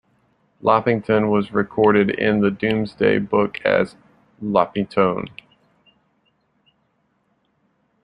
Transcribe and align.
Loppington 0.63 1.29
was 1.31 1.51
recorded 1.53 2.09
in 2.09 2.39
the 2.41 2.49
Domesday 2.49 3.19
Book 3.19 3.63
as 3.63 3.95
Lopitone. 4.43 5.29